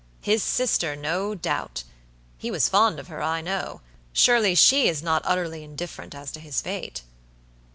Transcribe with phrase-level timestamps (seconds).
[0.23, 1.83] "His sister, no doubt.
[2.39, 3.81] He was fond of her, I know.
[4.13, 7.03] Surely, she is not utterly indifferent as to his fate?"